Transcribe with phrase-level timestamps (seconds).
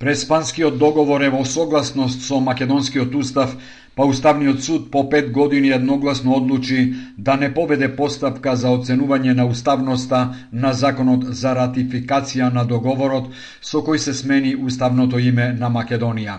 [0.00, 3.50] Преспанскиот договор е во согласност со македонскиот устав,
[3.94, 9.44] па Уставниот суд по пет години едногласно одлучи да не поведе постапка за оценување на
[9.44, 10.20] уставноста
[10.52, 13.28] на законот за ратификација на договорот
[13.60, 16.38] со кој се смени уставното име на Македонија.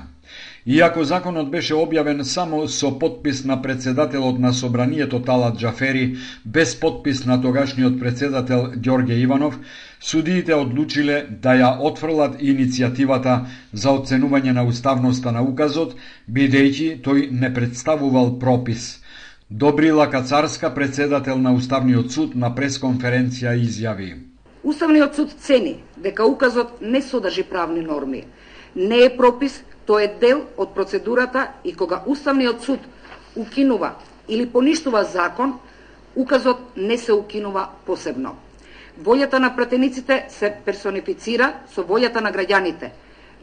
[0.65, 7.25] Иако законот беше објавен само со подпис на председателот на Собранието Талат Джафери, без подпис
[7.25, 9.57] на тогашниот председател Ѓорге Иванов,
[9.99, 15.95] судиите одлучиле да ја отфрлат иницијативата за оценување на уставноста на указот,
[16.29, 19.01] бидејќи тој не представувал пропис.
[19.49, 24.13] Добрила Кацарска, председател на Уставниот суд, на пресконференција изјави.
[24.63, 28.25] Уставниот суд цени дека указот не содржи правни норми,
[28.75, 32.79] не е пропис Тоа е дел од процедурата и кога Уставниот суд
[33.35, 33.89] укинува
[34.29, 35.57] или поништува закон,
[36.15, 38.37] указот не се укинува посебно.
[39.03, 42.91] Волјата на пратениците се персонифицира со волјата на граѓаните,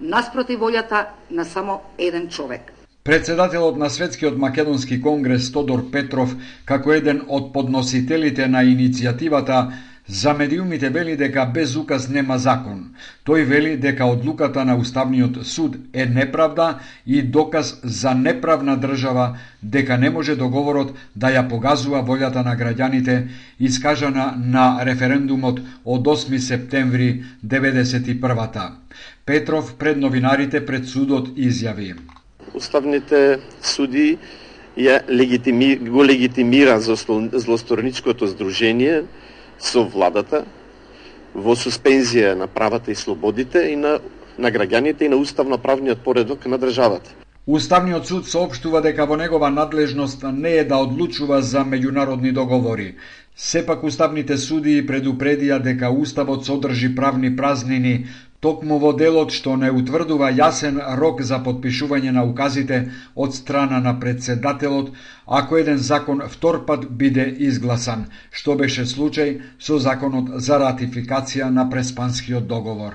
[0.01, 2.73] наспроти волјата на само еден човек.
[3.05, 6.33] Председателот на Светскиот македонски конгрес Тодор Петров,
[6.65, 9.67] како еден од подносителите на иницијативата,
[10.09, 12.95] За медиумите вели дека без указ нема закон.
[13.29, 19.99] Тој вели дека одлуката на Уставниот суд е неправда и доказ за неправна држава, дека
[19.99, 23.29] не може договорот да ја погазува волјата на граѓаните,
[23.61, 28.73] искажана на референдумот од 8 септември 91-та.
[29.27, 31.95] Петров пред новинарите пред судот изјави.
[32.55, 34.17] Уставните суди
[34.77, 39.03] ја легитими, го легитимира злосторничкото здружение,
[39.59, 40.45] со владата
[41.35, 43.99] во суспензија на правата и слободите и на,
[44.39, 47.11] на граѓаните и на уставноправниот поредок на државата.
[47.49, 52.95] Уставниот суд соопштува дека во негова надлежност не е да одлучува за меѓународни договори.
[53.37, 58.07] Сепак уставните судии предупредија дека уставот содржи правни празнини,
[58.41, 62.79] Токму во делот што не утврдува јасен рок за подпишување на указите
[63.25, 64.93] од страна на председателот,
[65.41, 71.67] ако еден закон втор пат биде изгласан, што беше случај со законот за ратификација на
[71.75, 72.95] Преспанскиот договор.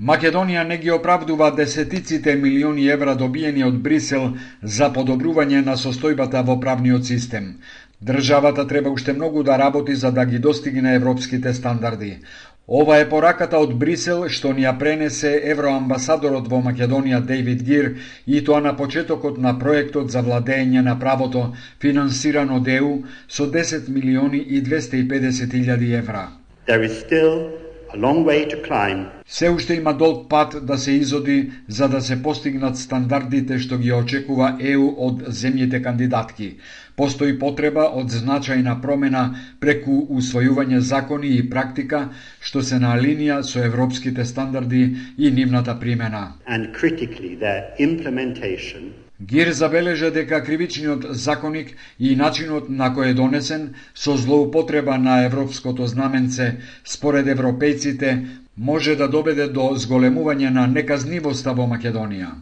[0.00, 6.56] Македонија не ги оправдува десетиците милиони евра добиени од Брисел за подобрување на состојбата во
[6.64, 7.60] правниот систем.
[8.02, 12.18] Државата треба уште многу да работи за да ги достигне европските стандарди.
[12.66, 17.90] Ова е пораката од Брисел што ни ја пренесе евроамбасадорот во Македонија Дейвид Гир
[18.26, 21.42] и тоа на почетокот на проектот за владење на правото
[21.84, 22.94] финансиран од ЕУ
[23.28, 26.24] со 10 милиони и 250 илјади евра.
[26.66, 27.63] There is still
[27.94, 29.06] a long way to climb.
[29.26, 33.92] Се уште има долг пат да се изоди за да се постигнат стандардите што ги
[33.92, 36.48] очекува ЕУ од земјите кандидатки.
[36.96, 39.24] Постои потреба од значајна промена
[39.60, 42.08] преку усвојување закони и практика
[42.40, 44.84] што се на линија со европските стандарди
[45.18, 46.34] и нивната примена.
[46.46, 53.68] And critically their implementation Гир забележа дека кривичниот законик и начинот на кој е донесен
[53.94, 56.48] со злоупотреба на европското знаменце
[56.84, 58.10] според европејците
[58.56, 62.34] може да доведе до зголемување на неказнивоста во Македонија.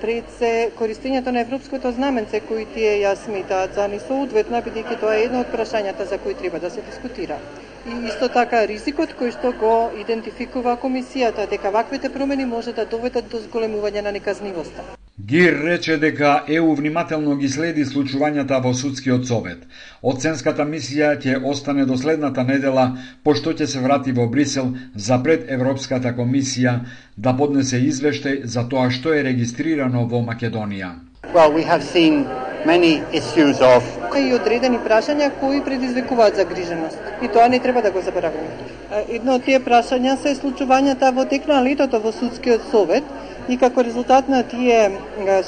[0.00, 5.24] Пред се користењето на европското знаменце кои тие ја сметаат за несоодветна, бидејќи тоа е
[5.26, 7.42] едно од прашањата за кои треба да се дискутира.
[7.86, 13.26] И исто така ризикот кој што го идентификува комисијата дека ваквите промени може да доведат
[13.28, 14.84] до зголемување на неказнивоста.
[15.20, 19.66] Гир рече дека ЕУ внимателно ги следи случувањата во судскиот совет.
[20.02, 22.86] Оценската мисија ќе остане до следната недела,
[23.22, 26.78] пошто ќе се врати во Брисел за пред Европската комисија
[27.16, 30.94] да поднесе извештај за тоа што е регистрирано во Македонија.
[31.34, 32.26] Well, we have seen
[32.66, 36.98] many issues of и одредени прашања кои предизвикуваат загриженост.
[37.22, 38.48] И тоа не треба да го забораваме.
[39.08, 43.04] Едно од тие прашања се случувањата во тек на летото во судскиот совет,
[43.48, 44.78] и како резултат на тие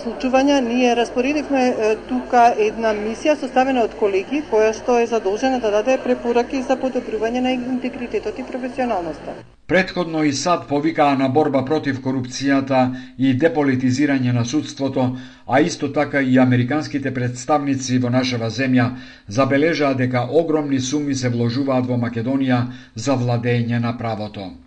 [0.02, 5.98] случувања ние распоредивме тука една мисија составена од колеги која што е задолжена да даде
[6.04, 9.36] препораки за подобрување на интегритетот и професионалноста.
[9.66, 12.82] Предходно и САД повикаа на борба против корупцијата
[13.18, 15.16] и деполитизирање на судството,
[15.46, 18.90] а исто така и американските представници во нашава земја
[19.28, 22.60] забележаа дека огромни суми се вложуваат во Македонија
[22.94, 24.65] за владење на правото.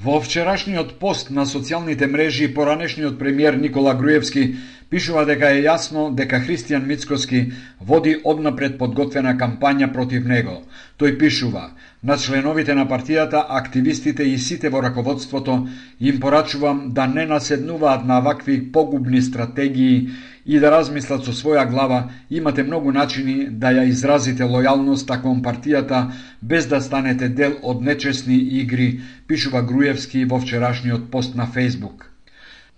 [0.00, 4.56] Во вчерашниот пост на социјалните мрежи, поранешниот премиер Никола Груевски
[4.90, 7.40] Пишува дека е јасно дека Христијан Мицкоски
[7.90, 10.56] води однапред подготвена кампања против него.
[10.98, 11.62] Тој пишува,
[12.02, 15.68] на членовите на партијата, активистите и сите во раководството
[16.00, 20.10] им порачувам да не наседнуваат на вакви погубни стратегии
[20.46, 26.08] и да размислат со своја глава, имате многу начини да ја изразите лојалноста кон партијата
[26.42, 32.09] без да станете дел од нечесни игри, пишува Груевски во вчерашниот пост на Фейсбук.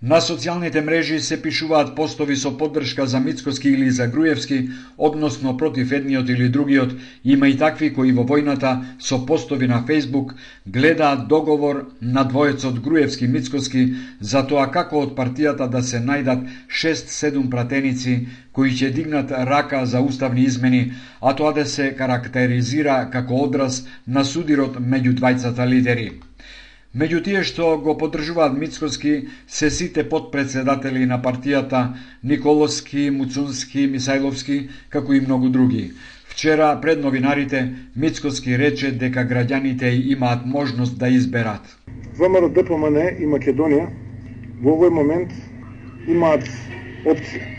[0.03, 4.57] На социјалните мрежи се пишуваат постови со поддршка за Мицкоски или за Груевски,
[4.97, 6.91] односно против едниот или другиот.
[7.23, 10.33] Има и такви кои во војната со постови на Фейсбук
[10.67, 13.85] гледаат договор на двоецот Груевски Мицкоски
[14.19, 18.17] за тоа како од партијата да се најдат 6-7 пратеници
[18.51, 20.83] кои ќе дигнат рака за уставни измени,
[21.21, 26.11] а тоа да се карактеризира како одраз на судирот меѓу двајцата лидери.
[26.93, 29.11] Меѓу тие што го поддржуваат Мицкоски
[29.47, 31.79] се сите подпредседатели на партијата
[32.31, 34.57] Николовски, Муцунски, Мисајловски,
[34.93, 35.87] како и многу други.
[36.33, 37.63] Вчера пред новинарите
[37.95, 41.65] Мицкоски рече дека граѓаните имаат можност да изберат.
[42.21, 43.89] ВМРО ДПМН и Македонија
[44.61, 45.33] во овој момент
[46.05, 46.45] имаат
[47.09, 47.49] опција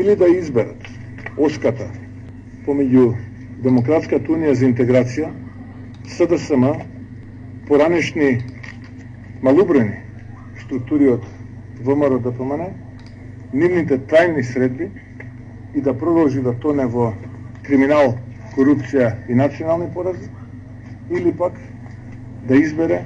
[0.00, 0.88] или да изберат
[1.36, 1.92] оската
[2.64, 3.12] помеѓу
[3.68, 5.28] Демократската унија за интеграција,
[6.08, 6.95] СДСМ
[7.68, 8.44] поранешни
[9.42, 10.00] малубрени
[10.64, 11.24] структури од
[11.80, 12.70] ВМРО да ДПМН,
[13.52, 14.90] нивните трајни средби
[15.74, 17.12] и да продолжи да тоне во
[17.66, 18.16] криминал,
[18.56, 20.30] корупција и национални порази,
[21.10, 21.58] или пак
[22.48, 23.04] да избере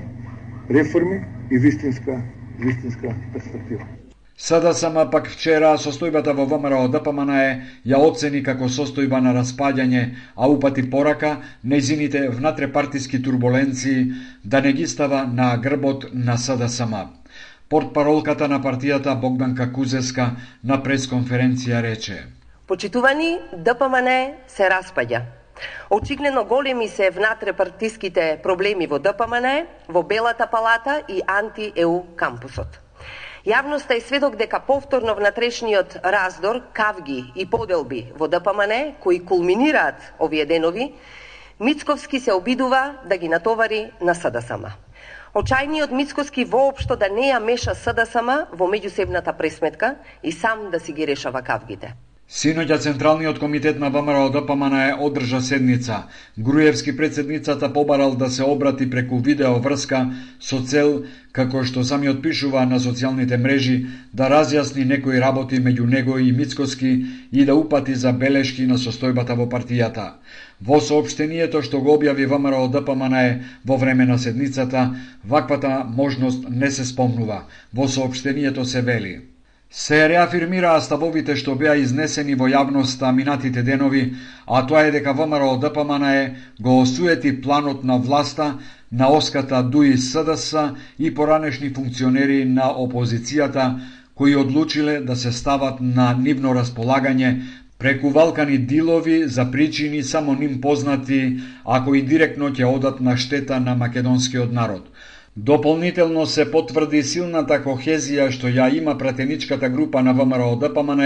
[0.71, 2.23] реформи и вистинска,
[2.59, 4.00] вистинска перспектива.
[4.41, 7.51] СДСМ пак вчера состојбата во ВМРО ДПМН е
[7.93, 10.01] ја оцени како состојба на распаѓање,
[10.35, 14.07] а упати порака незините внатрепартиски турбуленции
[14.45, 16.95] да не ги става на грбот на СДСМ.
[17.69, 20.31] Портпаролката на партијата Богданка Кузеска
[20.65, 22.25] на пресконференција рече
[22.67, 25.23] Почитувани, ДПМН се распаѓа.
[25.91, 32.81] Очигледно големи се внатрепартиските проблеми во ДПМН, во Белата палата и анти-ЕУ кампусот.
[33.47, 40.45] Јавноста е сведок дека повторно внатрешниот раздор, кавги и поделби во ДПМН, кои кулминираат овие
[40.47, 40.95] денови,
[41.61, 44.65] Мицковски се обидува да ги натовари на СДСМ.
[45.35, 50.93] Очајниот Мицковски воопшто да не ја меша СДСМ во меѓусебната пресметка и сам да си
[50.93, 51.95] ги решава кавгите.
[52.31, 55.97] Синоќа Централниот комитет на ВМРО ДПМН е одржа седница.
[56.39, 60.03] Груевски председницата побарал да се обрати преку видео врска
[60.39, 60.93] со цел,
[61.33, 63.75] како што сами отпишува на социјалните мрежи,
[64.15, 66.93] да разјасни некои работи меѓу него и Мицкоски
[67.33, 70.07] и да упати за белешки на состојбата во партијата.
[70.61, 74.87] Во сообштението што го објави ВМРО ДПМН во време на седницата,
[75.25, 77.43] ваквата можност не се спомнува.
[77.75, 79.19] Во сообштението се вели–
[79.71, 84.03] Се реафирмираа ставовите што беа изнесени во јавноста минатите денови,
[84.47, 88.59] а тоа е дека ВМРО ДПМН е го осуети планот на власта
[88.91, 93.79] на оската ДУИ СДС и поранешни функционери на опозицијата
[94.15, 97.31] кои одлучиле да се стават на нивно располагање
[97.79, 103.61] преку валкани дилови за причини само ним познати, ако и директно ќе одат на штета
[103.61, 104.91] на македонскиот народ.
[105.43, 111.05] Дополнително се потврди силната кохезија што ја има пратеничката група на ВМРО ДПМН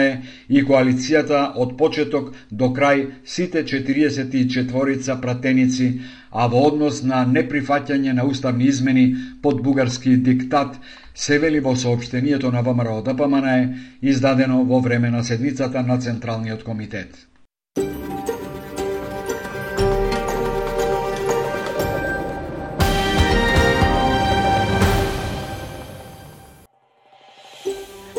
[0.48, 3.04] и коалицијата од почеток до крај
[3.35, 5.87] сите 44 пратеници,
[6.32, 9.04] а во однос на неприфаќање на уставни измени
[9.42, 10.80] под бугарски диктат
[11.14, 13.47] се вели во сообштението на ВМРО ДПМН
[14.02, 17.28] издадено во време на седницата на Централниот комитет.